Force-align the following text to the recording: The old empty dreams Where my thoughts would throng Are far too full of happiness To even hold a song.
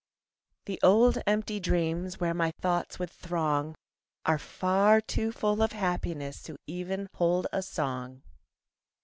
The 0.65 0.79
old 0.81 1.19
empty 1.27 1.59
dreams 1.59 2.19
Where 2.19 2.33
my 2.33 2.49
thoughts 2.59 2.97
would 2.97 3.11
throng 3.11 3.75
Are 4.25 4.39
far 4.39 4.99
too 4.99 5.31
full 5.31 5.61
of 5.61 5.73
happiness 5.73 6.41
To 6.41 6.57
even 6.65 7.07
hold 7.13 7.45
a 7.53 7.61
song. 7.61 8.23